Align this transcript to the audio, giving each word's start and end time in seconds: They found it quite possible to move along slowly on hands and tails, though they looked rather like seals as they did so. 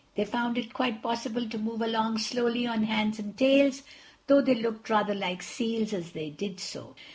They 0.15 0.25
found 0.25 0.57
it 0.57 0.73
quite 0.73 1.03
possible 1.03 1.47
to 1.47 1.59
move 1.59 1.79
along 1.79 2.17
slowly 2.17 2.65
on 2.65 2.81
hands 2.85 3.19
and 3.19 3.37
tails, 3.37 3.83
though 4.25 4.41
they 4.41 4.55
looked 4.55 4.89
rather 4.89 5.13
like 5.13 5.43
seals 5.43 5.93
as 5.93 6.13
they 6.13 6.31
did 6.31 6.59
so. 6.59 6.95